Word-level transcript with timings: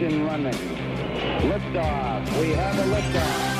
Ignition 0.00 0.24
running. 0.24 0.54
Liftoff. 1.42 2.40
We 2.40 2.50
have 2.52 2.78
a 2.78 2.84
liftoff. 2.84 3.50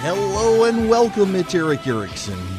Hello 0.00 0.64
and 0.64 0.88
welcome. 0.88 1.36
It's 1.36 1.54
Erick 1.54 1.86
Erickson 1.86 2.53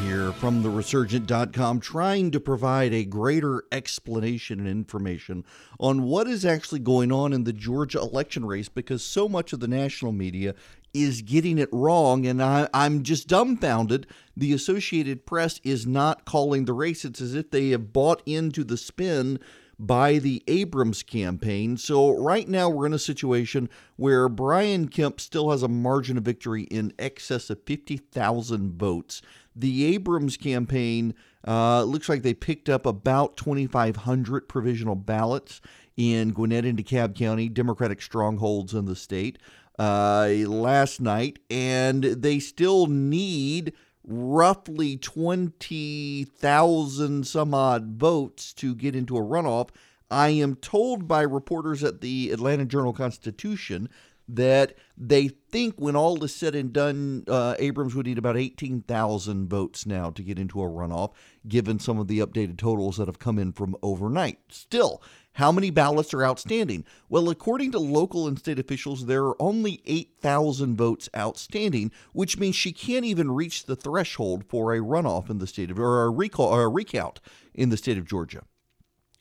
from 0.45 0.61
theresurgent.com 0.61 1.79
trying 1.79 2.29
to 2.29 2.39
provide 2.39 2.93
a 2.93 3.03
greater 3.03 3.63
explanation 3.71 4.59
and 4.59 4.67
information 4.67 5.43
on 5.79 6.03
what 6.03 6.27
is 6.27 6.45
actually 6.45 6.77
going 6.77 7.11
on 7.11 7.33
in 7.33 7.45
the 7.45 7.51
Georgia 7.51 7.97
election 7.97 8.45
race 8.45 8.69
because 8.69 9.03
so 9.03 9.27
much 9.27 9.53
of 9.53 9.59
the 9.59 9.67
national 9.67 10.11
media 10.11 10.53
is 10.93 11.23
getting 11.23 11.57
it 11.57 11.69
wrong. 11.71 12.27
And 12.27 12.43
I, 12.43 12.69
am 12.75 13.01
just 13.01 13.27
dumbfounded. 13.27 14.05
The 14.37 14.53
Associated 14.53 15.25
Press 15.25 15.59
is 15.63 15.87
not 15.87 16.25
calling 16.25 16.65
the 16.65 16.73
race. 16.73 17.05
It's 17.05 17.21
as 17.21 17.33
if 17.33 17.49
they 17.49 17.69
have 17.69 17.91
bought 17.91 18.21
into 18.27 18.63
the 18.63 18.77
spin 18.77 19.39
by 19.77 20.17
the 20.19 20.43
Abrams 20.47 21.03
campaign. 21.03 21.77
So, 21.77 22.11
right 22.11 22.47
now, 22.47 22.69
we're 22.69 22.85
in 22.85 22.93
a 22.93 22.99
situation 22.99 23.69
where 23.95 24.29
Brian 24.29 24.87
Kemp 24.87 25.19
still 25.19 25.51
has 25.51 25.63
a 25.63 25.67
margin 25.67 26.17
of 26.17 26.23
victory 26.23 26.63
in 26.63 26.93
excess 26.97 27.49
of 27.49 27.63
50,000 27.63 28.73
votes. 28.73 29.21
The 29.55 29.85
Abrams 29.93 30.37
campaign 30.37 31.13
uh, 31.47 31.83
looks 31.83 32.09
like 32.09 32.23
they 32.23 32.33
picked 32.33 32.69
up 32.69 32.85
about 32.85 33.37
2,500 33.37 34.49
provisional 34.49 34.95
ballots 34.95 35.61
in 35.95 36.31
Gwinnett 36.31 36.65
and 36.65 36.77
DeKalb 36.77 37.15
County, 37.15 37.47
Democratic 37.47 38.01
strongholds 38.01 38.73
in 38.73 38.85
the 38.85 38.95
state, 38.95 39.37
uh, 39.79 40.27
last 40.47 40.99
night, 40.99 41.39
and 41.49 42.03
they 42.03 42.39
still 42.39 42.87
need 42.87 43.73
roughly 44.07 44.97
20,000 44.97 47.27
some 47.27 47.53
odd 47.53 47.97
votes 47.97 48.53
to 48.53 48.73
get 48.75 48.95
into 48.95 49.17
a 49.17 49.21
runoff. 49.21 49.69
I 50.11 50.29
am 50.29 50.55
told 50.55 51.07
by 51.07 51.21
reporters 51.21 51.83
at 51.83 52.01
the 52.01 52.31
Atlanta 52.31 52.65
Journal 52.65 52.93
Constitution 52.93 53.89
that 54.27 54.75
they 54.97 55.27
think 55.27 55.75
when 55.77 55.95
all 55.95 56.23
is 56.23 56.33
said 56.33 56.55
and 56.55 56.73
done, 56.73 57.23
uh, 57.27 57.53
Abrams 57.59 57.93
would 57.95 58.07
need 58.07 58.17
about 58.17 58.37
18,000 58.37 59.47
votes 59.47 59.85
now 59.85 60.09
to 60.09 60.23
get 60.23 60.39
into 60.39 60.61
a 60.61 60.67
runoff, 60.67 61.11
given 61.47 61.79
some 61.79 61.99
of 61.99 62.07
the 62.07 62.19
updated 62.19 62.57
totals 62.57 62.97
that 62.97 63.07
have 63.07 63.19
come 63.19 63.37
in 63.37 63.51
from 63.51 63.75
overnight. 63.83 64.39
Still, 64.49 65.01
how 65.35 65.51
many 65.51 65.69
ballots 65.69 66.13
are 66.13 66.23
outstanding? 66.23 66.85
Well, 67.09 67.29
according 67.29 67.71
to 67.73 67.79
local 67.79 68.27
and 68.27 68.39
state 68.39 68.57
officials, 68.57 69.05
there 69.05 69.25
are 69.25 69.41
only 69.41 69.81
8,000 69.85 70.77
votes 70.77 71.09
outstanding, 71.15 71.91
which 72.13 72.37
means 72.37 72.55
she 72.55 72.71
can't 72.71 73.05
even 73.05 73.31
reach 73.31 73.65
the 73.65 73.75
threshold 73.75 74.45
for 74.47 74.73
a 74.73 74.79
runoff 74.79 75.29
in 75.29 75.39
the 75.39 75.47
state 75.47 75.71
of, 75.71 75.77
or 75.77 76.03
a 76.03 76.09
recall, 76.09 76.47
or 76.47 76.63
a 76.63 76.69
recount 76.69 77.19
in 77.53 77.69
the 77.69 77.77
state 77.77 77.97
of 77.97 78.05
Georgia. 78.07 78.43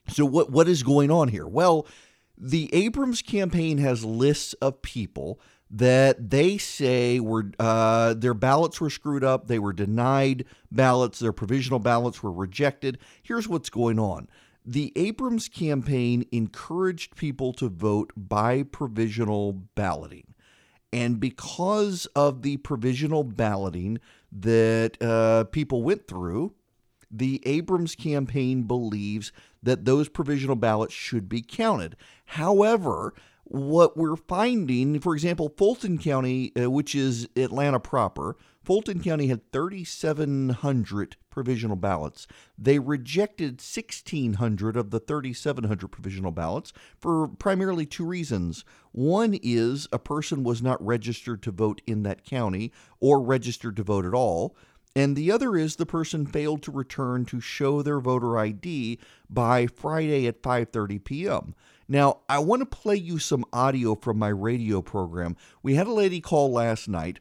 So 0.09 0.25
what 0.25 0.51
what 0.51 0.69
is 0.69 0.83
going 0.83 1.11
on 1.11 1.29
here? 1.29 1.49
Well, 1.49 1.87
the 2.39 2.73
Abrams 2.73 3.23
campaign 3.23 3.79
has 3.79 4.05
lists 4.05 4.53
of 4.55 4.83
people 4.83 5.41
that 5.71 6.31
they 6.31 6.59
say 6.59 7.19
were 7.19 7.51
uh, 7.59 8.15
their 8.15 8.35
ballots 8.35 8.81
were 8.81 8.91
screwed 8.91 9.25
up, 9.25 9.49
they 9.49 9.59
were 9.59 9.73
denied 9.73 10.45
ballots, 10.71 11.19
their 11.19 11.33
provisional 11.33 11.81
ballots 11.81 12.23
were 12.23 12.31
rejected. 12.31 12.99
Here's 13.23 13.49
what's 13.49 13.71
going 13.71 13.99
on. 13.99 14.29
The 14.65 14.93
Abrams 14.97 15.49
campaign 15.49 16.25
encouraged 16.33 17.17
people 17.17 17.53
to 17.55 17.69
vote 17.69 18.13
by 18.17 18.63
provisional 18.63 19.53
balloting. 19.75 20.35
And 20.93 21.21
because 21.21 22.07
of 22.15 22.43
the 22.43 22.57
provisional 22.59 23.25
balloting 23.25 23.99
that 24.33 25.03
uh, 25.03 25.45
people 25.45 25.83
went 25.83 26.09
through, 26.09 26.55
the 27.11 27.43
Abrams 27.45 27.95
campaign 27.95 28.63
believes 28.63 29.33
that 29.63 29.85
those 29.85 30.09
provisional 30.09 30.57
ballots 30.57 30.95
should 30.95 31.29
be 31.29 31.43
counted. 31.43 31.97
However, 32.27 33.13
what 33.45 33.97
we're 33.97 34.17
finding, 34.17 34.99
for 35.01 35.15
example, 35.15 35.53
Fulton 35.57 35.99
County, 35.99 36.53
uh, 36.57 36.71
which 36.71 36.95
is 36.95 37.29
Atlanta 37.37 37.81
proper, 37.81 38.37
Fulton 38.65 39.01
County 39.01 39.27
had 39.27 39.53
3,700 39.53 41.17
provisional 41.29 41.77
ballots. 41.77 42.27
They 42.57 42.79
rejected 42.79 43.61
1,600 43.61 44.77
of 44.77 44.91
the 44.91 45.01
3,700 45.01 45.89
provisional 45.89 46.31
ballots 46.31 46.73
for 46.99 47.29
primarily 47.29 47.85
two 47.85 48.07
reasons. 48.07 48.65
One 48.93 49.39
is 49.43 49.87
a 49.93 49.99
person 49.99 50.45
was 50.45 50.63
not 50.63 50.85
registered 50.85 51.43
to 51.43 51.51
vote 51.51 51.83
in 51.87 52.05
that 52.05 52.25
county 52.25 52.73
or 53.01 53.21
registered 53.23 53.77
to 53.77 53.83
vote 53.83 54.07
at 54.07 54.15
all. 54.15 54.57
And 54.97 55.17
the 55.17 55.31
other 55.33 55.57
is 55.57 55.77
the 55.77 55.87
person 55.87 56.25
failed 56.25 56.63
to 56.63 56.71
return 56.71 57.25
to 57.27 57.41
show 57.41 57.83
their 57.83 58.01
voter 58.01 58.39
ID 58.39 59.01
by 59.29 59.67
Friday 59.67 60.27
at 60.27 60.41
5:30 60.41 61.03
p.m. 61.05 61.55
Now, 61.89 62.21
I 62.29 62.39
want 62.39 62.61
to 62.61 62.67
play 62.67 62.97
you 62.97 63.19
some 63.19 63.45
audio 63.53 63.97
from 63.97 64.19
my 64.19 64.29
radio 64.29 64.81
program. 64.81 65.37
We 65.63 65.75
had 65.75 65.89
a 65.89 65.93
lady 65.93 66.21
call 66.21 66.53
last 66.53 66.89
night 66.89 67.19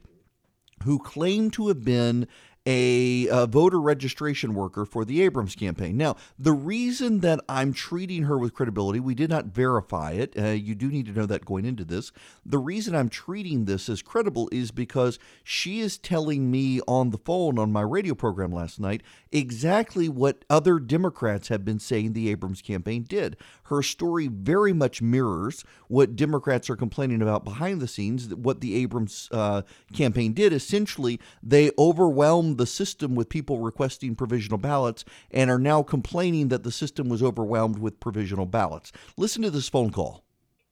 who 0.83 0.99
claimed 0.99 1.53
to 1.53 1.67
have 1.67 1.83
been 1.83 2.27
a, 2.65 3.27
a, 3.27 3.45
voter 3.45 3.79
registration 3.79 4.53
worker 4.53 4.85
for 4.85 5.03
the 5.03 5.21
Abrams 5.21 5.55
campaign. 5.55 5.97
Now, 5.97 6.15
the 6.39 6.53
reason 6.53 7.19
that 7.19 7.41
I'm 7.49 7.73
treating 7.73 8.23
her 8.23 8.37
with 8.37 8.53
credibility, 8.53 9.01
we 9.01 9.15
did 9.15 9.29
not 9.29 9.47
verify 9.47 10.11
it. 10.11 10.33
Uh, 10.37 10.47
you 10.49 10.73
do 10.73 10.87
need 10.87 11.05
to 11.07 11.11
know 11.11 11.25
that 11.25 11.45
going 11.45 11.65
into 11.65 11.83
this. 11.83 12.11
The 12.45 12.57
reason 12.57 12.95
I'm 12.95 13.09
treating 13.09 13.65
this 13.65 13.89
as 13.89 14.01
credible 14.01 14.47
is 14.51 14.71
because 14.71 15.19
she 15.43 15.81
is 15.81 15.97
telling 15.97 16.49
me 16.49 16.79
on 16.87 17.09
the 17.09 17.17
phone 17.17 17.59
on 17.59 17.73
my 17.73 17.81
radio 17.81 18.15
program 18.15 18.53
last 18.53 18.79
night 18.79 19.03
exactly 19.31 20.07
what 20.07 20.45
other 20.49 20.79
Democrats 20.79 21.49
have 21.49 21.65
been 21.65 21.79
saying 21.79 22.13
the 22.13 22.29
Abrams 22.29 22.61
campaign 22.61 23.03
did. 23.03 23.35
Her 23.73 23.81
story 23.81 24.27
very 24.27 24.71
much 24.71 25.01
mirrors 25.01 25.65
what 25.87 26.15
Democrats 26.15 26.69
are 26.69 26.75
complaining 26.75 27.23
about 27.23 27.43
behind 27.43 27.81
the 27.81 27.87
scenes, 27.87 28.33
what 28.35 28.61
the 28.61 28.75
Abrams 28.75 29.29
uh, 29.31 29.63
campaign 29.93 30.33
did. 30.33 30.53
Essentially, 30.53 31.19
they 31.41 31.71
overwhelmed 31.79 32.59
the 32.59 32.67
system 32.67 33.15
with 33.15 33.29
people 33.29 33.59
requesting 33.59 34.15
provisional 34.15 34.59
ballots 34.59 35.03
and 35.31 35.49
are 35.49 35.57
now 35.57 35.81
complaining 35.81 36.49
that 36.49 36.61
the 36.61 36.71
system 36.71 37.09
was 37.09 37.23
overwhelmed 37.23 37.79
with 37.79 37.99
provisional 37.99 38.45
ballots. 38.45 38.91
Listen 39.17 39.41
to 39.41 39.49
this 39.49 39.67
phone 39.69 39.89
call. 39.89 40.23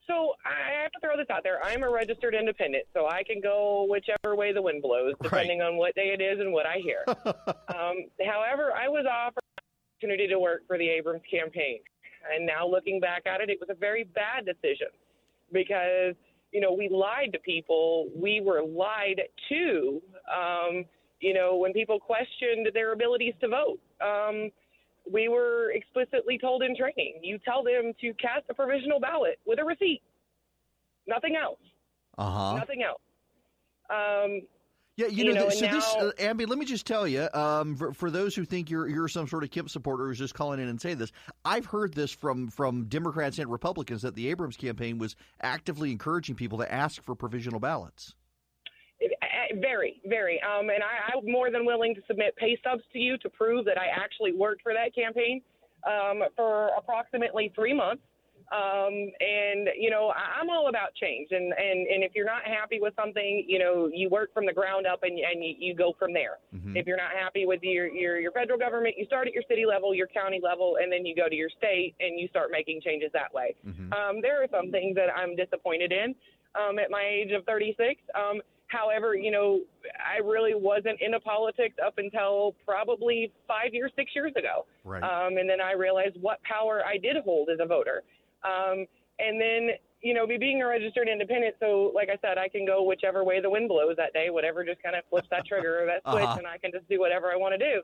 So 0.06 0.34
I 0.46 0.84
have 0.84 0.92
to 0.92 1.00
throw 1.00 1.18
this 1.18 1.30
out 1.32 1.42
there. 1.44 1.60
I'm 1.64 1.82
a 1.82 1.90
registered 1.90 2.36
independent, 2.36 2.84
so 2.94 3.08
I 3.08 3.24
can 3.24 3.42
go 3.42 3.88
whichever 3.90 4.36
way 4.36 4.54
the 4.54 4.62
wind 4.62 4.84
blows, 4.84 5.16
depending 5.24 5.60
right. 5.60 5.70
on 5.70 5.78
what 5.78 5.96
day 5.96 6.16
it 6.18 6.22
is 6.22 6.40
and 6.40 6.54
what 6.54 6.68
I 6.68 6.78
hear. 6.84 7.04
um, 7.08 8.06
however, 8.24 8.74
I 8.74 8.88
was 8.90 9.08
offered 9.10 9.42
an 9.58 9.64
opportunity 9.98 10.28
to 10.28 10.38
work 10.38 10.68
for 10.68 10.78
the 10.78 10.88
Abrams 10.88 11.24
campaign. 11.32 11.80
And 12.34 12.46
now 12.46 12.68
looking 12.68 13.00
back 13.00 13.24
at 13.26 13.42
it, 13.42 13.50
it 13.50 13.60
was 13.60 13.70
a 13.70 13.76
very 13.76 14.04
bad 14.04 14.46
decision 14.46 14.88
because, 15.52 16.16
you 16.52 16.62
know, 16.62 16.74
we 16.74 16.90
lied 16.90 17.34
to 17.34 17.40
people. 17.40 18.10
We 18.16 18.42
were 18.42 18.64
lied 18.64 19.22
to. 19.50 20.02
Um, 20.32 20.86
you 21.20 21.34
know, 21.34 21.56
when 21.56 21.72
people 21.72 22.00
questioned 22.00 22.68
their 22.74 22.94
abilities 22.94 23.34
to 23.42 23.48
vote. 23.48 23.80
Um, 24.02 24.52
we 25.12 25.28
were 25.28 25.72
explicitly 25.72 26.38
told 26.38 26.64
in 26.64 26.76
training 26.76 27.20
you 27.24 27.40
tell 27.40 27.64
them 27.64 27.94
to 28.02 28.14
cast 28.14 28.46
a 28.50 28.54
provisional 28.54 29.00
ballot 29.00 29.40
with 29.46 29.60
a 29.60 29.64
receipt, 29.64 30.02
nothing 31.08 31.36
else. 31.36 31.60
Uh 32.18 32.30
huh. 32.30 32.58
Nothing 32.58 32.84
else. 32.84 33.02
Um, 33.90 34.42
yeah, 35.02 35.08
you, 35.08 35.26
you 35.26 35.34
know, 35.34 35.46
know 35.46 35.50
so 35.50 35.66
now, 35.66 35.72
this, 35.72 35.96
uh, 35.96 36.12
Abby, 36.20 36.46
let 36.46 36.60
me 36.60 36.66
just 36.66 36.86
tell 36.86 37.08
you, 37.08 37.28
um, 37.34 37.76
for, 37.76 37.94
for, 37.94 38.12
those 38.12 38.36
who 38.36 38.46
think 38.46 38.70
you're 38.70 38.88
you're 38.88 39.08
some 39.08 39.28
sort 39.28 39.44
of 39.44 39.52
Kemp 39.52 39.70
supporter 39.70 40.08
who's 40.08 40.20
just 40.20 40.34
calling 40.34 40.60
in 40.60 40.68
and 40.68 40.80
say 40.80 40.94
this, 40.94 41.12
I've 41.44 41.66
heard 41.66 41.94
this 41.94 42.12
from 42.12 42.50
from 42.50 42.86
Democrats 42.86 43.40
and 43.40 43.52
Republicans 43.52 44.02
that 44.04 44.16
the 44.16 44.28
Abrams 44.30 44.58
campaign 44.58 44.98
was 44.98 45.16
actively 45.42 45.92
encouraging 45.92 46.36
people 46.36 46.58
to 46.60 46.72
ask 46.72 47.02
for 47.04 47.16
provisional 47.16 47.60
ballots. 47.60 48.16
Very, 49.60 50.00
very. 50.06 50.40
Um, 50.42 50.70
and 50.70 50.84
I, 50.84 51.18
I'm 51.18 51.30
more 51.30 51.52
than 51.52 51.66
willing 51.66 51.96
to 51.96 52.02
submit 52.08 52.36
pay 52.38 52.58
stubs 52.60 52.84
to 52.94 53.00
you 53.00 53.18
to 53.18 53.30
prove 53.30 53.66
that 53.66 53.78
I 53.78 53.88
actually 53.88 54.34
worked 54.34 54.62
for 54.62 54.74
that 54.74 54.94
campaign 54.96 55.42
um, 55.86 56.24
for 56.36 56.70
approximately 56.78 57.52
three 57.56 57.74
months. 57.74 58.04
Um, 58.52 58.94
and 59.20 59.70
you 59.80 59.90
know, 59.90 60.12
I, 60.12 60.42
I'm 60.42 60.50
all 60.50 60.68
about 60.68 60.94
change. 60.96 61.30
And, 61.32 61.54
and 61.54 61.88
and 61.88 62.04
if 62.04 62.12
you're 62.16 62.26
not 62.26 62.44
happy 62.44 62.80
with 62.82 62.94
something, 62.96 63.46
you 63.48 63.60
know, 63.60 63.90
you 63.94 64.10
work 64.10 64.34
from 64.34 64.46
the 64.46 64.54
ground 64.54 64.86
up 64.86 65.04
and 65.04 65.18
and 65.18 65.44
you, 65.44 65.56
you 65.58 65.76
go 65.76 65.94
from 65.98 66.14
there. 66.14 66.40
Mm-hmm. 66.54 66.76
If 66.76 66.86
you're 66.86 66.98
not 66.98 67.12
happy 67.18 67.46
with 67.46 67.62
your, 67.64 67.88
your 67.88 68.20
your 68.20 68.32
federal 68.32 68.60
government, 68.60 68.96
you 68.98 69.06
start 69.06 69.28
at 69.28 69.34
your 69.34 69.44
city 69.48 69.66
level, 69.66 69.96
your 69.96 70.08
county 70.08 70.42
level, 70.44 70.78
and 70.82 70.92
then 70.92 71.06
you 71.06 71.16
go 71.16 71.30
to 71.30 71.36
your 71.36 71.50
state 71.58 71.96
and 72.00 72.20
you 72.20 72.28
start 72.28 72.50
making 72.52 72.82
changes 72.84 73.10
that 73.14 73.34
way. 73.34 73.56
Mm-hmm. 73.66 73.94
Um, 73.94 74.22
there 74.22 74.44
are 74.44 74.48
some 74.52 74.72
things 74.72 74.96
that 74.96 75.08
I'm 75.16 75.36
disappointed 75.36 75.94
in 75.94 76.14
um, 76.56 76.78
at 76.78 76.92
my 76.92 77.04
age 77.08 77.32
of 77.32 77.46
36. 77.46 78.02
Um, 78.16 78.42
However, 78.72 79.16
you 79.16 79.32
know, 79.32 79.62
I 80.00 80.20
really 80.24 80.54
wasn't 80.56 81.02
into 81.02 81.20
politics 81.20 81.76
up 81.86 81.96
until 81.98 82.56
probably 82.66 83.32
five 83.46 83.74
years, 83.74 83.92
six 83.98 84.12
years 84.16 84.32
ago. 84.38 84.66
Right. 84.86 85.04
Um, 85.04 85.38
and 85.38 85.50
then 85.50 85.60
I 85.60 85.74
realized 85.74 86.16
what 86.22 86.42
power 86.44 86.82
I 86.86 86.98
did 86.98 87.18
hold 87.26 87.50
as 87.50 87.60
a 87.62 87.66
voter. 87.66 88.04
Um, 88.44 88.86
and 89.20 89.40
then, 89.40 89.70
you 90.02 90.14
know, 90.14 90.26
me 90.26 90.38
being 90.38 90.62
a 90.62 90.68
registered 90.68 91.08
independent, 91.08 91.56
so 91.60 91.92
like 91.94 92.10
I 92.10 92.18
said, 92.22 92.38
I 92.38 92.48
can 92.48 92.66
go 92.66 92.84
whichever 92.84 93.24
way 93.24 93.40
the 93.40 93.50
wind 93.50 93.70
blows 93.70 93.96
that 93.98 94.14
day, 94.14 94.30
whatever 94.30 94.64
just 94.64 94.82
kind 94.82 94.96
of 94.96 95.04
flips 95.10 95.28
that 95.30 95.46
trigger 95.46 95.84
or 95.84 95.86
that 95.86 96.02
switch, 96.12 96.24
uh-huh. 96.24 96.38
and 96.40 96.48
I 96.48 96.58
can 96.58 96.72
just 96.72 96.88
do 96.90 97.00
whatever 97.00 97.32
I 97.32 97.36
want 97.36 97.54
to 97.54 97.60
do. 97.60 97.82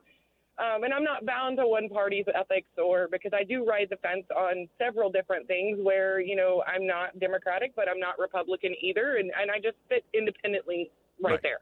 Um, 0.58 0.82
and 0.82 0.92
I'm 0.92 1.04
not 1.04 1.24
bound 1.24 1.58
to 1.58 1.68
one 1.68 1.88
party's 1.88 2.24
ethics 2.34 2.68
or 2.76 3.06
because 3.12 3.30
I 3.32 3.44
do 3.44 3.64
ride 3.64 3.86
the 3.90 3.96
fence 3.98 4.24
on 4.36 4.68
several 4.76 5.08
different 5.08 5.46
things 5.46 5.78
where, 5.80 6.18
you 6.18 6.34
know, 6.34 6.64
I'm 6.66 6.84
not 6.84 7.18
Democratic, 7.20 7.76
but 7.76 7.88
I'm 7.88 8.00
not 8.00 8.18
Republican 8.18 8.74
either. 8.82 9.18
And, 9.18 9.30
and 9.40 9.52
I 9.52 9.60
just 9.60 9.76
fit 9.88 10.04
independently 10.12 10.90
right, 11.22 11.32
Right. 11.32 11.42
there. 11.42 11.58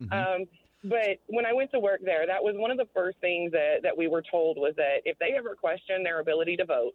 Mhm. 0.00 0.12
Um, 0.12 0.44
but 0.84 1.18
when 1.26 1.44
I 1.44 1.52
went 1.52 1.72
to 1.72 1.80
work 1.80 2.00
there, 2.04 2.24
that 2.26 2.40
was 2.42 2.54
one 2.56 2.70
of 2.70 2.76
the 2.76 2.86
first 2.94 3.18
things 3.18 3.50
that, 3.50 3.78
that 3.82 3.96
we 3.96 4.06
were 4.06 4.22
told 4.22 4.58
was 4.58 4.74
that 4.76 4.98
if 5.04 5.18
they 5.18 5.32
ever 5.36 5.56
question 5.56 6.04
their 6.04 6.20
ability 6.20 6.56
to 6.58 6.64
vote, 6.64 6.94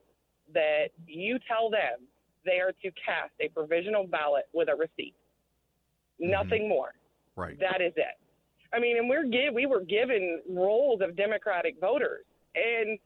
that 0.54 0.90
you 1.08 1.40
tell 1.48 1.70
them 1.70 2.08
they 2.46 2.60
are 2.60 2.72
to 2.82 2.92
cast 2.92 3.34
a 3.40 3.50
provisional 3.50 4.06
ballot 4.08 4.46
with 4.54 4.70
a 4.70 4.76
receipt. 4.76 5.16
Mm-hmm. 6.22 6.32
Nothing 6.32 6.70
more. 6.70 6.94
right. 7.36 7.60
That 7.60 7.82
is 7.82 7.94
it. 7.96 8.18
I 8.74 8.80
mean, 8.80 8.98
and 8.98 9.10
we're 9.10 9.26
give 9.26 9.54
we 9.54 9.66
were 9.66 9.82
given 9.82 10.42
rolls 10.50 11.02
of 11.02 11.16
Democratic 11.18 11.80
voters, 11.80 12.26
and 12.56 12.98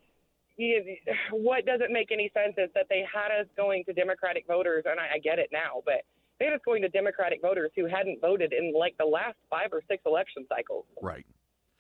you 0.58 0.84
what 1.32 1.66
doesn't 1.66 1.92
make 1.92 2.12
any 2.12 2.32
sense 2.34 2.54
is 2.58 2.70
that 2.76 2.86
they 2.90 3.04
had 3.12 3.32
us 3.32 3.48
going 3.58 3.84
to 3.86 3.94
Democratic 3.94 4.46
voters, 4.48 4.84
and 4.86 5.00
I, 5.00 5.16
I 5.16 5.20
get 5.20 5.40
it 5.40 5.50
now, 5.52 5.82
but 5.86 6.06
they 6.40 6.46
had 6.46 6.54
us 6.54 6.62
going 6.66 6.82
to 6.84 6.90
Democratic 6.90 7.42
voters 7.42 7.72
who 7.76 7.88
hadn't 7.88 8.22
voted 8.22 8.54
in 8.54 8.74
like 8.78 8.96
the 8.98 9.06
last 9.06 9.38
five 9.50 9.70
or 9.72 9.82
six 9.88 10.04
election 10.06 10.46
cycles. 10.50 10.86
Right. 11.02 11.26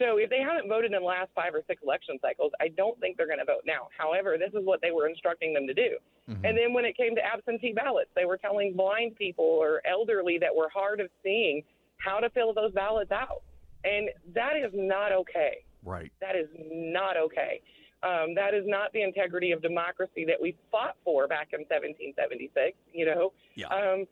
So 0.01 0.17
if 0.17 0.29
they 0.29 0.39
haven't 0.41 0.67
voted 0.67 0.91
in 0.91 0.99
the 0.99 1.05
last 1.05 1.29
five 1.33 1.55
or 1.55 1.61
six 1.67 1.81
election 1.81 2.17
cycles, 2.21 2.51
I 2.59 2.67
don't 2.67 2.99
think 2.99 3.15
they're 3.15 3.27
going 3.27 3.39
to 3.39 3.45
vote 3.45 3.63
now. 3.65 3.87
However, 3.97 4.35
this 4.37 4.49
is 4.53 4.65
what 4.65 4.81
they 4.81 4.91
were 4.91 5.07
instructing 5.07 5.53
them 5.53 5.67
to 5.67 5.73
do. 5.73 5.97
Mhm. 6.27 6.43
And 6.43 6.57
then 6.57 6.73
when 6.73 6.83
it 6.83 6.97
came 6.97 7.15
to 7.15 7.25
absentee 7.25 7.71
ballots, 7.71 8.09
they 8.13 8.25
were 8.25 8.37
telling 8.37 8.73
blind 8.73 9.15
people 9.15 9.45
or 9.45 9.81
elderly 9.85 10.37
that 10.39 10.53
were 10.53 10.67
hard 10.69 10.99
of 10.99 11.09
seeing 11.23 11.63
how 11.97 12.19
to 12.19 12.29
fill 12.31 12.51
those 12.51 12.73
ballots 12.73 13.11
out. 13.11 13.43
And 13.85 14.09
that 14.33 14.57
is 14.57 14.71
not 14.73 15.11
okay. 15.13 15.63
Right. 15.83 16.11
That 16.19 16.35
is 16.35 16.49
not 16.57 17.15
okay. 17.15 17.61
Um, 18.03 18.33
that 18.35 18.53
is 18.53 18.65
not 18.67 18.91
the 18.91 19.01
integrity 19.01 19.51
of 19.51 19.61
democracy 19.61 20.25
that 20.25 20.39
we 20.41 20.57
fought 20.71 20.97
for 21.05 21.27
back 21.27 21.53
in 21.53 21.63
1776. 21.65 22.77
You 22.91 23.05
know, 23.05 23.33
Yeah. 23.55 23.67
um, 23.67 24.07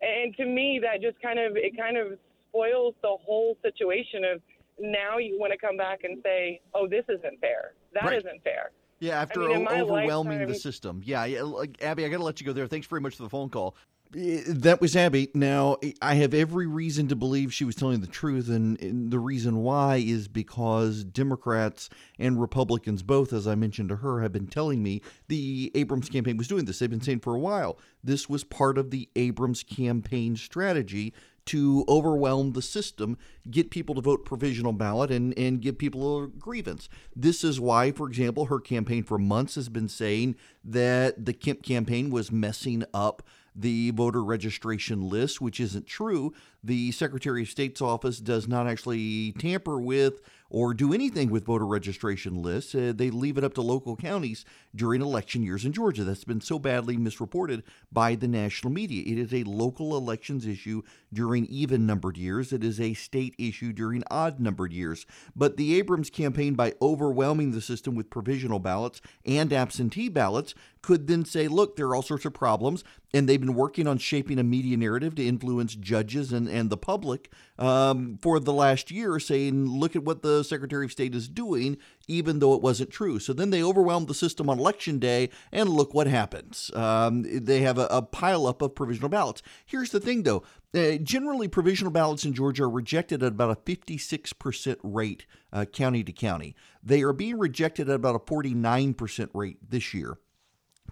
and 0.00 0.36
to 0.36 0.44
me, 0.44 0.78
that 0.78 1.00
just 1.00 1.20
kind 1.20 1.38
of 1.40 1.56
it 1.56 1.76
kind 1.76 1.96
of 1.96 2.18
spoils 2.48 2.94
the 3.02 3.16
whole 3.16 3.56
situation 3.62 4.24
of 4.24 4.40
now 4.78 5.18
you 5.18 5.38
want 5.38 5.52
to 5.52 5.58
come 5.58 5.76
back 5.76 6.00
and 6.04 6.20
say, 6.22 6.60
oh, 6.74 6.86
this 6.88 7.04
isn't 7.08 7.40
fair. 7.40 7.74
That 7.92 8.04
Right. 8.04 8.18
not 8.18 8.42
fair. 8.42 8.70
Yeah, 9.00 9.20
after 9.20 9.40
mean, 9.40 9.66
o- 9.68 9.82
overwhelming 9.82 10.46
the 10.46 10.54
system. 10.54 11.02
Yeah, 11.04 11.24
yeah, 11.24 11.42
like, 11.42 11.82
Abby, 11.82 12.04
I 12.04 12.08
got 12.08 12.18
to 12.18 12.22
let 12.24 12.40
you 12.40 12.46
go 12.46 12.52
there. 12.52 12.66
Thanks 12.66 12.86
very 12.86 13.00
much 13.00 13.16
for 13.16 13.22
the 13.24 13.28
phone 13.28 13.50
call. 13.50 13.76
That 14.14 14.80
was 14.80 14.94
Abby. 14.94 15.28
Now, 15.34 15.78
I 16.00 16.14
have 16.14 16.34
every 16.34 16.68
reason 16.68 17.08
to 17.08 17.16
believe 17.16 17.52
she 17.52 17.64
was 17.64 17.74
telling 17.74 18.00
the 18.00 18.06
truth, 18.06 18.48
and, 18.48 18.80
and 18.80 19.10
the 19.10 19.18
reason 19.18 19.56
why 19.56 19.96
is 19.96 20.28
because 20.28 21.02
Democrats 21.02 21.90
and 22.16 22.40
Republicans, 22.40 23.02
both, 23.02 23.32
as 23.32 23.48
I 23.48 23.56
mentioned 23.56 23.88
to 23.88 23.96
her, 23.96 24.22
have 24.22 24.32
been 24.32 24.46
telling 24.46 24.84
me 24.84 25.02
the 25.26 25.72
Abrams 25.74 26.08
campaign 26.08 26.36
was 26.36 26.46
doing 26.46 26.64
this. 26.64 26.78
They've 26.78 26.88
been 26.88 27.00
saying 27.00 27.20
for 27.20 27.34
a 27.34 27.40
while 27.40 27.76
this 28.04 28.28
was 28.28 28.44
part 28.44 28.78
of 28.78 28.92
the 28.92 29.08
Abrams 29.16 29.64
campaign 29.64 30.36
strategy 30.36 31.12
to 31.46 31.84
overwhelm 31.88 32.52
the 32.52 32.62
system, 32.62 33.18
get 33.50 33.70
people 33.70 33.96
to 33.96 34.00
vote 34.00 34.24
provisional 34.24 34.72
ballot, 34.72 35.10
and, 35.10 35.36
and 35.36 35.60
give 35.60 35.76
people 35.76 36.22
a 36.22 36.28
grievance. 36.28 36.88
This 37.16 37.42
is 37.42 37.60
why, 37.60 37.90
for 37.90 38.08
example, 38.08 38.46
her 38.46 38.60
campaign 38.60 39.02
for 39.02 39.18
months 39.18 39.56
has 39.56 39.68
been 39.68 39.88
saying 39.88 40.36
that 40.64 41.26
the 41.26 41.32
Kemp 41.32 41.64
campaign 41.64 42.10
was 42.10 42.30
messing 42.30 42.84
up 42.94 43.22
the 43.54 43.90
voter 43.92 44.22
registration 44.22 45.08
list, 45.08 45.40
which 45.40 45.60
isn't 45.60 45.86
true. 45.86 46.32
The 46.62 46.92
Secretary 46.92 47.42
of 47.42 47.48
State's 47.48 47.80
office 47.80 48.18
does 48.18 48.48
not 48.48 48.66
actually 48.66 49.32
tamper 49.32 49.80
with 49.80 50.20
or 50.50 50.74
do 50.74 50.92
anything 50.92 51.30
with 51.30 51.46
voter 51.46 51.66
registration 51.66 52.42
lists. 52.42 52.74
Uh, 52.74 52.92
they 52.94 53.10
leave 53.10 53.38
it 53.38 53.44
up 53.44 53.54
to 53.54 53.62
local 53.62 53.96
counties 53.96 54.44
during 54.74 55.00
election 55.00 55.42
years 55.42 55.64
in 55.64 55.72
Georgia. 55.72 56.04
That's 56.04 56.24
been 56.24 56.40
so 56.40 56.58
badly 56.58 56.96
misreported 56.96 57.62
by 57.90 58.14
the 58.14 58.28
national 58.28 58.72
media. 58.72 59.02
It 59.06 59.18
is 59.18 59.32
a 59.32 59.44
local 59.44 59.96
elections 59.96 60.46
issue 60.46 60.82
during 61.12 61.46
even 61.46 61.86
numbered 61.86 62.16
years, 62.16 62.52
it 62.52 62.64
is 62.64 62.80
a 62.80 62.94
state 62.94 63.34
issue 63.38 63.72
during 63.72 64.02
odd 64.10 64.40
numbered 64.40 64.72
years. 64.72 65.06
But 65.34 65.56
the 65.56 65.78
Abrams 65.78 66.10
campaign, 66.10 66.54
by 66.54 66.74
overwhelming 66.82 67.52
the 67.52 67.60
system 67.60 67.94
with 67.94 68.10
provisional 68.10 68.58
ballots 68.58 69.00
and 69.24 69.52
absentee 69.52 70.08
ballots, 70.08 70.54
could 70.82 71.06
then 71.06 71.24
say, 71.24 71.48
look, 71.48 71.76
there 71.76 71.86
are 71.86 71.94
all 71.94 72.02
sorts 72.02 72.24
of 72.24 72.34
problems. 72.34 72.84
And 73.14 73.28
they've 73.28 73.40
been 73.40 73.54
working 73.54 73.86
on 73.86 73.98
shaping 73.98 74.40
a 74.40 74.42
media 74.42 74.76
narrative 74.76 75.14
to 75.14 75.26
influence 75.26 75.76
judges 75.76 76.32
and, 76.32 76.48
and 76.48 76.68
the 76.68 76.76
public 76.76 77.30
um, 77.58 78.18
for 78.20 78.40
the 78.40 78.52
last 78.52 78.90
year, 78.90 79.20
saying, 79.20 79.66
look 79.66 79.94
at 79.94 80.02
what 80.02 80.22
the 80.22 80.33
Secretary 80.42 80.86
of 80.86 80.92
State 80.92 81.14
is 81.14 81.28
doing, 81.28 81.76
even 82.08 82.38
though 82.38 82.54
it 82.54 82.62
wasn't 82.62 82.90
true. 82.90 83.18
So 83.18 83.32
then 83.32 83.50
they 83.50 83.62
overwhelmed 83.62 84.08
the 84.08 84.14
system 84.14 84.50
on 84.50 84.58
election 84.58 84.98
day, 84.98 85.30
and 85.52 85.68
look 85.68 85.94
what 85.94 86.06
happens. 86.06 86.70
Um, 86.74 87.22
they 87.22 87.60
have 87.60 87.78
a, 87.78 87.86
a 87.86 88.02
pileup 88.02 88.62
of 88.62 88.74
provisional 88.74 89.08
ballots. 89.08 89.42
Here's 89.64 89.90
the 89.90 90.00
thing, 90.00 90.22
though. 90.22 90.42
Uh, 90.74 90.96
generally, 90.96 91.46
provisional 91.46 91.92
ballots 91.92 92.24
in 92.24 92.34
Georgia 92.34 92.64
are 92.64 92.70
rejected 92.70 93.22
at 93.22 93.32
about 93.32 93.50
a 93.50 93.60
56% 93.60 94.76
rate 94.82 95.26
uh, 95.52 95.66
county 95.66 96.02
to 96.02 96.12
county. 96.12 96.56
They 96.82 97.02
are 97.02 97.12
being 97.12 97.38
rejected 97.38 97.88
at 97.88 97.94
about 97.94 98.16
a 98.16 98.18
49% 98.18 99.28
rate 99.34 99.58
this 99.70 99.94
year 99.94 100.18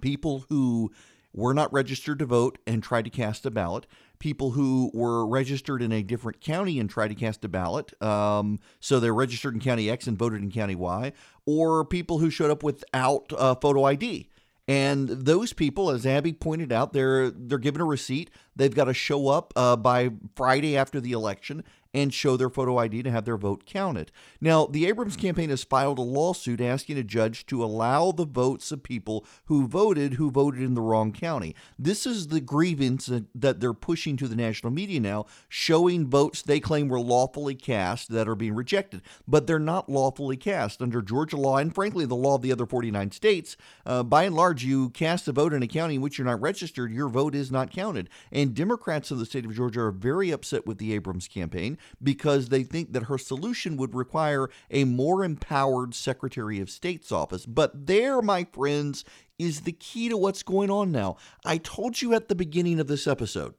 people 0.02 0.44
who 0.50 0.92
were 1.32 1.54
not 1.54 1.72
registered 1.72 2.18
to 2.18 2.26
vote 2.26 2.58
and 2.66 2.82
tried 2.82 3.06
to 3.06 3.10
cast 3.10 3.46
a 3.46 3.50
ballot, 3.50 3.86
people 4.22 4.52
who 4.52 4.88
were 4.94 5.26
registered 5.26 5.82
in 5.82 5.90
a 5.90 6.00
different 6.00 6.40
county 6.40 6.78
and 6.78 6.88
tried 6.88 7.08
to 7.08 7.14
cast 7.16 7.44
a 7.44 7.48
ballot, 7.48 8.00
um, 8.00 8.60
so 8.78 9.00
they're 9.00 9.12
registered 9.12 9.52
in 9.52 9.60
County 9.60 9.90
X 9.90 10.06
and 10.06 10.16
voted 10.16 10.40
in 10.40 10.48
County 10.48 10.76
Y, 10.76 11.12
or 11.44 11.84
people 11.84 12.20
who 12.20 12.30
showed 12.30 12.52
up 12.52 12.62
without 12.62 13.30
photo 13.60 13.82
ID. 13.82 14.28
And 14.68 15.08
those 15.08 15.52
people, 15.52 15.90
as 15.90 16.06
Abby 16.06 16.32
pointed 16.32 16.70
out, 16.70 16.92
they're 16.92 17.30
they're 17.30 17.58
given 17.58 17.80
a 17.80 17.84
receipt. 17.84 18.30
They've 18.54 18.72
got 18.72 18.84
to 18.84 18.94
show 18.94 19.26
up 19.26 19.52
uh, 19.56 19.74
by 19.74 20.10
Friday 20.36 20.76
after 20.76 21.00
the 21.00 21.10
election 21.10 21.64
and 21.94 22.12
show 22.12 22.36
their 22.36 22.48
photo 22.48 22.78
ID 22.78 23.02
to 23.02 23.10
have 23.10 23.24
their 23.24 23.36
vote 23.36 23.66
counted. 23.66 24.10
Now, 24.40 24.66
the 24.66 24.86
Abrams 24.86 25.16
campaign 25.16 25.50
has 25.50 25.64
filed 25.64 25.98
a 25.98 26.02
lawsuit 26.02 26.60
asking 26.60 26.98
a 26.98 27.02
judge 27.02 27.44
to 27.46 27.62
allow 27.62 28.12
the 28.12 28.24
votes 28.24 28.72
of 28.72 28.82
people 28.82 29.26
who 29.46 29.66
voted 29.66 30.14
who 30.14 30.30
voted 30.30 30.62
in 30.62 30.74
the 30.74 30.80
wrong 30.80 31.12
county. 31.12 31.54
This 31.78 32.06
is 32.06 32.28
the 32.28 32.40
grievance 32.40 33.06
that, 33.34 33.60
they're 33.60 33.74
pushing 33.74 34.16
to 34.16 34.26
the 34.26 34.36
national 34.36 34.72
media 34.72 34.98
now, 34.98 35.26
showing 35.48 36.08
votes 36.08 36.40
they 36.40 36.58
claim 36.58 36.88
were 36.88 37.00
lawfully 37.00 37.54
cast 37.54 38.08
that 38.08 38.28
are 38.28 38.34
being 38.34 38.54
rejected, 38.54 39.02
but 39.28 39.46
they're 39.46 39.58
not 39.58 39.90
lawfully 39.90 40.36
cast 40.36 40.80
under 40.80 41.02
Georgia 41.02 41.36
law 41.36 41.58
and 41.58 41.74
frankly 41.74 42.06
the 42.06 42.16
law 42.16 42.36
of 42.36 42.42
the 42.42 42.52
other 42.52 42.66
49 42.66 43.10
states. 43.10 43.56
Uh, 43.84 44.02
by 44.02 44.24
and 44.24 44.34
large, 44.34 44.64
you 44.64 44.88
cast 44.90 45.28
a 45.28 45.32
vote 45.32 45.52
in 45.52 45.62
a 45.62 45.66
county 45.66 45.96
in 45.96 46.00
which 46.00 46.16
you're 46.16 46.26
not 46.26 46.40
registered, 46.40 46.92
your 46.92 47.08
vote 47.08 47.34
is 47.34 47.52
not 47.52 47.70
counted. 47.70 48.08
And 48.30 48.54
Democrats 48.54 49.10
in 49.10 49.18
the 49.18 49.26
state 49.26 49.44
of 49.44 49.54
Georgia 49.54 49.82
are 49.82 49.90
very 49.90 50.30
upset 50.30 50.66
with 50.66 50.78
the 50.78 50.94
Abrams 50.94 51.28
campaign 51.28 51.76
because 52.02 52.48
they 52.48 52.62
think 52.62 52.92
that 52.92 53.04
her 53.04 53.18
solution 53.18 53.76
would 53.76 53.94
require 53.94 54.48
a 54.70 54.84
more 54.84 55.24
empowered 55.24 55.94
Secretary 55.94 56.60
of 56.60 56.70
State's 56.70 57.12
office. 57.12 57.46
But 57.46 57.86
there, 57.86 58.22
my 58.22 58.44
friends, 58.44 59.04
is 59.38 59.62
the 59.62 59.72
key 59.72 60.08
to 60.08 60.16
what's 60.16 60.42
going 60.42 60.70
on 60.70 60.92
now. 60.92 61.16
I 61.44 61.58
told 61.58 62.00
you 62.00 62.14
at 62.14 62.28
the 62.28 62.34
beginning 62.34 62.80
of 62.80 62.86
this 62.86 63.06
episode 63.06 63.54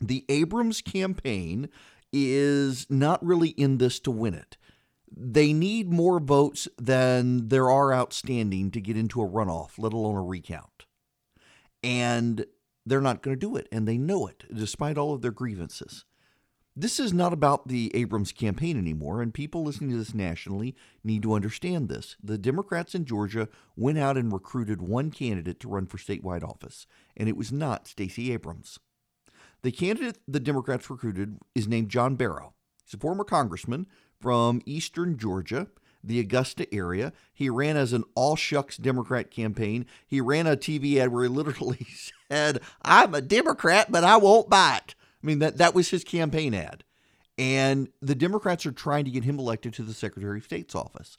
the 0.00 0.24
Abrams 0.28 0.80
campaign 0.80 1.68
is 2.12 2.86
not 2.90 3.24
really 3.24 3.50
in 3.50 3.78
this 3.78 4.00
to 4.00 4.10
win 4.10 4.34
it. 4.34 4.56
They 5.16 5.52
need 5.52 5.90
more 5.90 6.18
votes 6.18 6.66
than 6.76 7.48
there 7.48 7.70
are 7.70 7.94
outstanding 7.94 8.70
to 8.72 8.80
get 8.80 8.96
into 8.96 9.22
a 9.22 9.28
runoff, 9.28 9.78
let 9.78 9.92
alone 9.92 10.16
a 10.16 10.22
recount. 10.22 10.86
And 11.82 12.46
they're 12.86 13.00
not 13.00 13.22
going 13.22 13.36
to 13.36 13.40
do 13.40 13.56
it, 13.56 13.68
and 13.70 13.86
they 13.86 13.98
know 13.98 14.26
it, 14.26 14.44
despite 14.52 14.98
all 14.98 15.14
of 15.14 15.22
their 15.22 15.30
grievances. 15.30 16.04
This 16.76 16.98
is 16.98 17.12
not 17.12 17.32
about 17.32 17.68
the 17.68 17.92
Abrams 17.94 18.32
campaign 18.32 18.76
anymore, 18.76 19.22
and 19.22 19.32
people 19.32 19.62
listening 19.62 19.90
to 19.90 19.96
this 19.96 20.12
nationally 20.12 20.74
need 21.04 21.22
to 21.22 21.34
understand 21.34 21.88
this. 21.88 22.16
The 22.20 22.36
Democrats 22.36 22.96
in 22.96 23.04
Georgia 23.04 23.48
went 23.76 23.98
out 23.98 24.16
and 24.16 24.32
recruited 24.32 24.82
one 24.82 25.12
candidate 25.12 25.60
to 25.60 25.68
run 25.68 25.86
for 25.86 25.98
statewide 25.98 26.42
office, 26.42 26.88
and 27.16 27.28
it 27.28 27.36
was 27.36 27.52
not 27.52 27.86
Stacey 27.86 28.32
Abrams. 28.32 28.80
The 29.62 29.70
candidate 29.70 30.18
the 30.26 30.40
Democrats 30.40 30.90
recruited 30.90 31.38
is 31.54 31.68
named 31.68 31.90
John 31.90 32.16
Barrow. 32.16 32.54
He's 32.84 32.94
a 32.94 32.98
former 32.98 33.24
congressman 33.24 33.86
from 34.20 34.60
eastern 34.66 35.16
Georgia, 35.16 35.68
the 36.02 36.18
Augusta 36.18 36.66
area. 36.74 37.12
He 37.32 37.48
ran 37.48 37.76
as 37.76 37.92
an 37.92 38.02
all 38.16 38.34
shucks 38.34 38.76
Democrat 38.76 39.30
campaign. 39.30 39.86
He 40.08 40.20
ran 40.20 40.48
a 40.48 40.56
TV 40.56 40.96
ad 40.96 41.12
where 41.12 41.22
he 41.22 41.28
literally 41.28 41.86
said, 42.28 42.60
I'm 42.82 43.14
a 43.14 43.20
Democrat, 43.20 43.92
but 43.92 44.02
I 44.02 44.16
won't 44.16 44.50
bite. 44.50 44.96
I 45.24 45.26
mean, 45.26 45.38
that, 45.38 45.56
that 45.56 45.74
was 45.74 45.88
his 45.88 46.04
campaign 46.04 46.52
ad. 46.52 46.84
And 47.38 47.88
the 48.02 48.14
Democrats 48.14 48.66
are 48.66 48.72
trying 48.72 49.06
to 49.06 49.10
get 49.10 49.24
him 49.24 49.38
elected 49.38 49.72
to 49.74 49.82
the 49.82 49.94
Secretary 49.94 50.38
of 50.38 50.44
State's 50.44 50.74
office. 50.74 51.16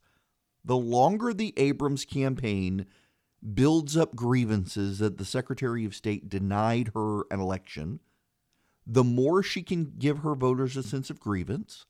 The 0.63 0.77
longer 0.77 1.33
the 1.33 1.53
Abrams 1.57 2.05
campaign 2.05 2.85
builds 3.53 3.97
up 3.97 4.15
grievances 4.15 4.99
that 4.99 5.17
the 5.17 5.25
Secretary 5.25 5.85
of 5.85 5.95
State 5.95 6.29
denied 6.29 6.91
her 6.93 7.23
an 7.31 7.39
election, 7.39 7.99
the 8.85 9.03
more 9.03 9.41
she 9.41 9.63
can 9.63 9.93
give 9.97 10.19
her 10.19 10.35
voters 10.35 10.77
a 10.77 10.83
sense 10.83 11.09
of 11.09 11.19
grievance, 11.19 11.85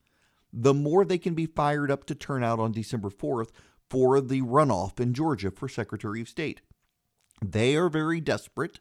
the 0.51 0.73
more 0.73 1.03
they 1.03 1.17
can 1.17 1.33
be 1.33 1.45
fired 1.45 1.91
up 1.91 2.05
to 2.05 2.15
turn 2.15 2.43
out 2.43 2.59
on 2.59 2.71
December 2.71 3.09
4th 3.09 3.49
for 3.89 4.21
the 4.21 4.41
runoff 4.41 4.99
in 4.99 5.13
Georgia 5.13 5.51
for 5.51 5.67
Secretary 5.67 6.21
of 6.21 6.29
State. 6.29 6.61
They 7.43 7.75
are 7.75 7.89
very 7.89 8.21
desperate, 8.21 8.79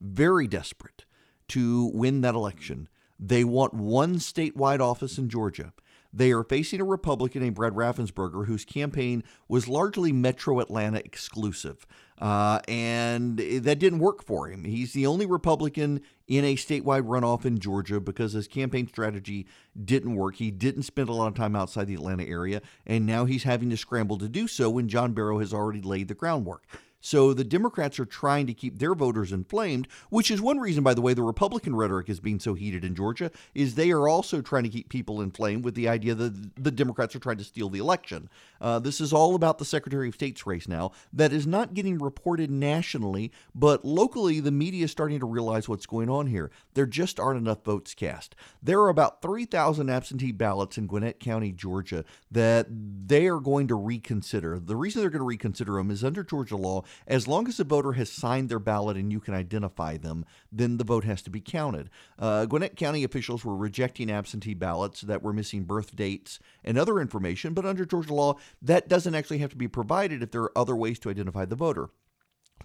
very 0.00 0.46
desperate 0.46 1.04
to 1.48 1.86
win 1.94 2.20
that 2.22 2.34
election. 2.34 2.88
They 3.18 3.44
want 3.44 3.74
one 3.74 4.16
statewide 4.16 4.80
office 4.80 5.18
in 5.18 5.28
Georgia. 5.28 5.72
They 6.12 6.32
are 6.32 6.42
facing 6.42 6.80
a 6.80 6.84
Republican 6.84 7.42
named 7.42 7.56
Brad 7.56 7.74
Raffensperger, 7.74 8.46
whose 8.46 8.64
campaign 8.64 9.22
was 9.46 9.68
largely 9.68 10.10
Metro 10.10 10.60
Atlanta 10.60 10.98
exclusive. 10.98 11.86
Uh, 12.18 12.60
and 12.66 13.38
that 13.38 13.78
didn't 13.78 13.98
work 14.00 14.24
for 14.24 14.48
him. 14.48 14.64
He's 14.64 14.92
the 14.92 15.06
only 15.06 15.26
Republican 15.26 16.00
in 16.26 16.44
a 16.44 16.56
statewide 16.56 17.02
runoff 17.02 17.44
in 17.44 17.58
Georgia 17.58 18.00
because 18.00 18.32
his 18.32 18.48
campaign 18.48 18.88
strategy 18.88 19.46
didn't 19.84 20.16
work. 20.16 20.36
He 20.36 20.50
didn't 20.50 20.82
spend 20.82 21.08
a 21.08 21.12
lot 21.12 21.28
of 21.28 21.34
time 21.34 21.54
outside 21.54 21.86
the 21.86 21.94
Atlanta 21.94 22.24
area, 22.24 22.62
and 22.86 23.06
now 23.06 23.24
he's 23.24 23.44
having 23.44 23.70
to 23.70 23.76
scramble 23.76 24.18
to 24.18 24.28
do 24.28 24.48
so 24.48 24.68
when 24.70 24.88
John 24.88 25.12
Barrow 25.12 25.38
has 25.38 25.52
already 25.52 25.82
laid 25.82 26.08
the 26.08 26.14
groundwork. 26.14 26.64
So 27.00 27.32
the 27.32 27.44
Democrats 27.44 27.98
are 27.98 28.04
trying 28.04 28.46
to 28.46 28.54
keep 28.54 28.78
their 28.78 28.94
voters 28.94 29.32
inflamed, 29.32 29.88
which 30.10 30.30
is 30.30 30.40
one 30.40 30.58
reason, 30.58 30.82
by 30.82 30.94
the 30.94 31.00
way, 31.00 31.14
the 31.14 31.22
Republican 31.22 31.76
rhetoric 31.76 32.08
is 32.08 32.20
being 32.20 32.40
so 32.40 32.54
heated 32.54 32.84
in 32.84 32.94
Georgia, 32.94 33.30
is 33.54 33.74
they 33.74 33.90
are 33.90 34.08
also 34.08 34.40
trying 34.40 34.64
to 34.64 34.68
keep 34.68 34.88
people 34.88 35.20
inflamed 35.20 35.64
with 35.64 35.74
the 35.74 35.88
idea 35.88 36.14
that 36.14 36.56
the 36.56 36.70
Democrats 36.70 37.14
are 37.14 37.20
trying 37.20 37.38
to 37.38 37.44
steal 37.44 37.68
the 37.68 37.78
election. 37.78 38.28
Uh, 38.60 38.78
this 38.78 39.00
is 39.00 39.12
all 39.12 39.34
about 39.34 39.58
the 39.58 39.64
Secretary 39.64 40.08
of 40.08 40.14
State's 40.14 40.46
race 40.46 40.66
now 40.66 40.90
that 41.12 41.32
is 41.32 41.46
not 41.46 41.74
getting 41.74 41.98
reported 41.98 42.50
nationally, 42.50 43.30
but 43.54 43.84
locally 43.84 44.40
the 44.40 44.50
media 44.50 44.84
is 44.84 44.90
starting 44.90 45.20
to 45.20 45.26
realize 45.26 45.68
what's 45.68 45.86
going 45.86 46.10
on 46.10 46.26
here. 46.26 46.50
There 46.74 46.86
just 46.86 47.20
aren't 47.20 47.38
enough 47.38 47.64
votes 47.64 47.94
cast. 47.94 48.34
There 48.62 48.80
are 48.80 48.88
about 48.88 49.22
3,000 49.22 49.88
absentee 49.88 50.32
ballots 50.32 50.78
in 50.78 50.86
Gwinnett 50.86 51.20
County, 51.20 51.52
Georgia, 51.52 52.04
that 52.30 52.66
they 52.70 53.26
are 53.28 53.40
going 53.40 53.68
to 53.68 53.74
reconsider. 53.74 54.58
The 54.58 54.76
reason 54.76 55.00
they're 55.00 55.10
going 55.10 55.20
to 55.20 55.24
reconsider 55.24 55.74
them 55.74 55.90
is 55.90 56.04
under 56.04 56.24
Georgia 56.24 56.56
law, 56.56 56.82
as 57.06 57.28
long 57.28 57.48
as 57.48 57.60
a 57.60 57.64
voter 57.64 57.92
has 57.92 58.10
signed 58.10 58.48
their 58.48 58.58
ballot 58.58 58.96
and 58.96 59.12
you 59.12 59.20
can 59.20 59.34
identify 59.34 59.96
them, 59.96 60.24
then 60.50 60.76
the 60.76 60.84
vote 60.84 61.04
has 61.04 61.22
to 61.22 61.30
be 61.30 61.40
counted. 61.40 61.90
Uh, 62.18 62.46
Gwinnett 62.46 62.76
County 62.76 63.04
officials 63.04 63.44
were 63.44 63.56
rejecting 63.56 64.10
absentee 64.10 64.54
ballots 64.54 65.02
that 65.02 65.22
were 65.22 65.32
missing 65.32 65.64
birth 65.64 65.94
dates 65.94 66.38
and 66.64 66.78
other 66.78 67.00
information, 67.00 67.54
but 67.54 67.66
under 67.66 67.84
Georgia 67.84 68.14
law, 68.14 68.36
that 68.62 68.88
doesn't 68.88 69.14
actually 69.14 69.38
have 69.38 69.50
to 69.50 69.56
be 69.56 69.68
provided 69.68 70.22
if 70.22 70.30
there 70.30 70.42
are 70.42 70.58
other 70.58 70.76
ways 70.76 70.98
to 71.00 71.10
identify 71.10 71.44
the 71.44 71.56
voter. 71.56 71.90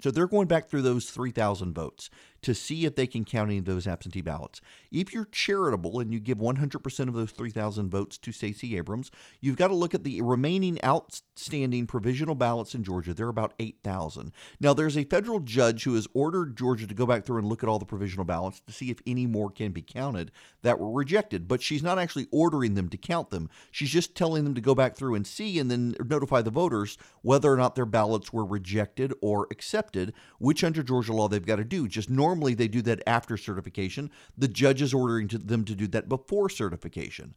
So 0.02 0.12
they're 0.12 0.28
going 0.28 0.48
back 0.48 0.70
through 0.70 0.82
those 0.82 1.10
3,000 1.10 1.74
votes 1.74 2.10
to 2.44 2.54
see 2.54 2.86
if 2.86 2.96
they 2.96 3.08
can 3.08 3.26
count 3.26 3.50
any 3.50 3.58
of 3.58 3.66
those 3.66 3.88
absentee 3.88 4.22
ballots. 4.22 4.62
If 4.92 5.14
you're 5.14 5.26
charitable 5.26 6.00
and 6.00 6.14
you 6.14 6.20
give 6.20 6.38
100% 6.38 7.08
of 7.08 7.14
those 7.14 7.32
3,000 7.32 7.90
votes 7.90 8.18
to 8.20 8.32
Stacey 8.32 8.78
Abrams, 8.78 9.12
you've 9.42 9.58
got 9.58 9.70
to 9.70 9.76
look 9.76 9.94
at 9.94 10.04
the 10.04 10.22
remaining 10.22 10.78
outstanding 10.84 11.88
provisional 11.88 12.36
ballots 12.36 12.76
in 12.76 12.84
Georgia. 12.84 13.14
There 13.14 13.26
are 13.26 13.30
about 13.30 13.54
8,000. 13.60 14.32
Now, 14.60 14.74
there's 14.74 14.98
a 14.98 15.06
federal 15.06 15.40
judge 15.40 15.84
who 15.84 15.96
has 15.96 16.08
ordered 16.14 16.58
Georgia 16.58 16.86
to 16.88 16.94
go 16.94 17.06
back 17.06 17.26
through 17.26 17.40
and 17.40 17.48
look 17.48 17.64
at 17.64 17.70
all 17.70 17.80
the 17.80 17.86
provisional 17.86 18.26
ballots 18.26 18.62
to 18.68 18.74
see 18.74 18.92
if 18.92 19.00
any 19.08 19.26
more 19.26 19.50
can 19.50 19.72
be 19.72 19.82
counted 19.82 20.32
that 20.62 20.80
were 20.80 20.92
rejected, 20.92 21.48
but 21.48 21.62
she's 21.62 21.84
not 21.84 22.00
actually 22.00 22.28
ordering 22.32 22.76
them 22.76 22.90
to 22.90 22.98
count 22.98 23.30
them. 23.30 23.50
She's 23.72 23.90
just 23.90 24.16
telling 24.16 24.44
them 24.44 24.56
to 24.56 24.62
go 24.62 24.76
back 24.76 24.96
through 24.96 25.16
and 25.16 25.26
see 25.26 25.60
and 25.60 25.72
then 25.72 25.96
notify 26.04 26.42
the 26.42 26.52
voters 26.52 26.98
whether 27.22 27.52
or 27.52 27.58
not 27.58 27.76
their 27.76 27.86
ballots 27.86 28.34
were 28.34 28.46
rejected 28.46 29.14
or 29.22 29.48
accepted, 29.52 30.14
which 30.40 30.64
under 30.64 30.84
Georgia 30.84 31.14
law 31.14 31.28
they've 31.28 31.46
got 31.46 31.58
to 31.58 31.64
do. 31.64 31.88
Just 31.88 32.10
normally 32.10 32.33
Normally, 32.34 32.56
they 32.56 32.68
do 32.68 32.82
that 32.82 33.04
after 33.06 33.38
certification. 33.38 34.10
The 34.36 34.48
judge 34.48 34.82
is 34.82 34.92
ordering 34.92 35.28
to 35.28 35.38
them 35.38 35.63
to 35.66 35.75
do 35.75 35.86
that 35.90 36.10
before 36.10 36.50
certification. 36.50 37.36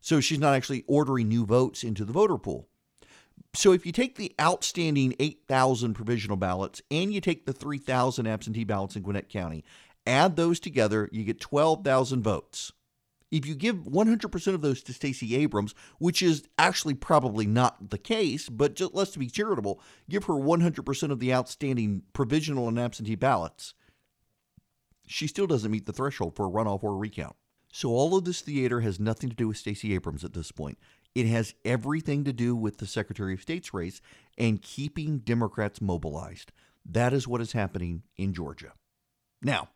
So 0.00 0.20
she's 0.20 0.38
not 0.38 0.54
actually 0.54 0.84
ordering 0.86 1.26
new 1.26 1.44
votes 1.44 1.82
into 1.82 2.04
the 2.04 2.12
voter 2.12 2.38
pool. 2.38 2.68
So 3.54 3.72
if 3.72 3.84
you 3.84 3.90
take 3.90 4.14
the 4.14 4.32
outstanding 4.40 5.16
8,000 5.18 5.94
provisional 5.94 6.36
ballots 6.36 6.80
and 6.92 7.12
you 7.12 7.20
take 7.20 7.44
the 7.44 7.52
3,000 7.52 8.28
absentee 8.28 8.62
ballots 8.62 8.94
in 8.94 9.02
Gwinnett 9.02 9.28
County, 9.28 9.64
add 10.06 10.36
those 10.36 10.60
together, 10.60 11.08
you 11.10 11.24
get 11.24 11.40
12,000 11.40 12.22
votes. 12.22 12.70
If 13.32 13.46
you 13.46 13.56
give 13.56 13.78
100% 13.78 14.54
of 14.54 14.62
those 14.62 14.80
to 14.84 14.92
Stacey 14.92 15.34
Abrams, 15.34 15.74
which 15.98 16.22
is 16.22 16.44
actually 16.56 16.94
probably 16.94 17.46
not 17.46 17.90
the 17.90 17.98
case, 17.98 18.48
but 18.48 18.76
just 18.76 18.94
let's 18.94 19.16
be 19.16 19.28
charitable, 19.28 19.80
give 20.08 20.24
her 20.24 20.34
100% 20.34 21.10
of 21.10 21.18
the 21.18 21.34
outstanding 21.34 22.02
provisional 22.12 22.68
and 22.68 22.78
absentee 22.78 23.16
ballots, 23.16 23.74
she 25.06 25.26
still 25.26 25.46
doesn't 25.46 25.70
meet 25.70 25.86
the 25.86 25.92
threshold 25.92 26.36
for 26.36 26.46
a 26.46 26.50
runoff 26.50 26.82
or 26.82 26.92
a 26.92 26.96
recount. 26.96 27.36
So 27.72 27.90
all 27.90 28.16
of 28.16 28.24
this 28.24 28.40
theater 28.40 28.80
has 28.80 28.98
nothing 28.98 29.28
to 29.30 29.36
do 29.36 29.48
with 29.48 29.56
Stacey 29.56 29.94
Abrams 29.94 30.24
at 30.24 30.32
this 30.32 30.50
point. 30.50 30.78
It 31.14 31.26
has 31.26 31.54
everything 31.64 32.24
to 32.24 32.32
do 32.32 32.54
with 32.54 32.78
the 32.78 32.86
Secretary 32.86 33.34
of 33.34 33.42
State's 33.42 33.72
race 33.72 34.00
and 34.36 34.62
keeping 34.62 35.18
Democrats 35.18 35.80
mobilized. 35.80 36.52
That 36.84 37.12
is 37.12 37.26
what 37.26 37.40
is 37.40 37.52
happening 37.52 38.02
in 38.16 38.34
Georgia. 38.34 38.72
Now, 39.42 39.68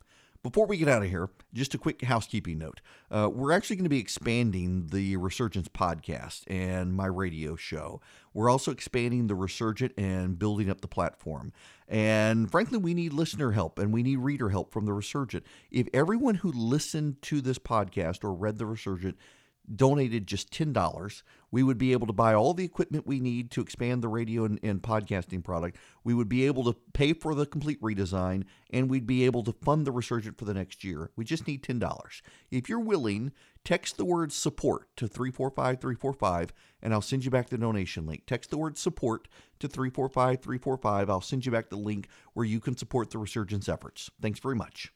before 0.42 0.66
we 0.66 0.78
get 0.78 0.88
out 0.88 1.02
of 1.02 1.08
here, 1.08 1.28
just 1.52 1.74
a 1.74 1.78
quick 1.78 2.02
housekeeping 2.02 2.58
note. 2.58 2.80
Uh, 3.10 3.28
we're 3.32 3.52
actually 3.52 3.76
going 3.76 3.84
to 3.84 3.90
be 3.90 3.98
expanding 3.98 4.86
the 4.86 5.16
Resurgence 5.16 5.68
podcast 5.68 6.44
and 6.46 6.94
my 6.94 7.06
radio 7.06 7.56
show. 7.56 8.00
We're 8.32 8.48
also 8.48 8.70
expanding 8.70 9.26
the 9.26 9.34
Resurgent 9.34 9.92
and 9.98 10.38
building 10.38 10.70
up 10.70 10.80
the 10.80 10.88
platform. 10.88 11.52
And 11.88 12.50
frankly, 12.50 12.78
we 12.78 12.94
need 12.94 13.12
listener 13.12 13.50
help 13.50 13.78
and 13.78 13.92
we 13.92 14.02
need 14.02 14.18
reader 14.18 14.48
help 14.48 14.72
from 14.72 14.86
the 14.86 14.92
Resurgent. 14.92 15.44
If 15.70 15.88
everyone 15.92 16.36
who 16.36 16.52
listened 16.52 17.20
to 17.22 17.40
this 17.40 17.58
podcast 17.58 18.24
or 18.24 18.32
read 18.32 18.58
the 18.58 18.66
Resurgent 18.66 19.18
donated 19.74 20.26
just 20.26 20.50
$10, 20.52 21.22
we 21.50 21.62
would 21.62 21.78
be 21.78 21.92
able 21.92 22.06
to 22.06 22.12
buy 22.12 22.34
all 22.34 22.54
the 22.54 22.64
equipment 22.64 23.06
we 23.06 23.20
need 23.20 23.50
to 23.52 23.60
expand 23.60 24.02
the 24.02 24.08
radio 24.08 24.44
and, 24.44 24.58
and, 24.62 24.82
podcasting 24.82 25.42
product. 25.42 25.76
We 26.04 26.14
would 26.14 26.28
be 26.28 26.46
able 26.46 26.64
to 26.64 26.78
pay 26.92 27.12
for 27.12 27.34
the 27.34 27.46
complete 27.46 27.80
redesign, 27.80 28.44
and 28.70 28.88
we'd 28.88 29.06
be 29.06 29.24
able 29.24 29.42
to 29.44 29.52
fund 29.52 29.86
the 29.86 29.92
Resurgent 29.92 30.38
for 30.38 30.44
the 30.44 30.54
next 30.54 30.84
year. 30.84 31.10
We 31.16 31.24
just 31.24 31.46
need 31.46 31.62
$10. 31.62 32.22
If 32.50 32.68
you're 32.68 32.80
willing, 32.80 33.32
text 33.64 33.96
the 33.96 34.04
word 34.04 34.32
support 34.32 34.88
to 34.96 35.06
345 35.06 35.80
345, 35.80 36.52
and 36.82 36.92
I'll 36.92 37.00
send 37.00 37.24
you 37.24 37.30
back 37.30 37.48
the 37.48 37.58
donation 37.58 38.06
link. 38.06 38.24
Text 38.26 38.50
the 38.50 38.58
word 38.58 38.78
support 38.78 39.28
to 39.58 39.68
345 39.68 40.40
345. 40.40 41.10
I'll 41.10 41.20
send 41.20 41.46
you 41.46 41.52
back 41.52 41.68
the 41.68 41.76
link 41.76 42.08
where 42.34 42.46
you 42.46 42.60
can 42.60 42.76
support 42.76 43.10
the 43.10 43.18
Resurgent's 43.18 43.68
efforts. 43.68 44.10
Thanks 44.20 44.40
very 44.40 44.56
much. 44.56 44.92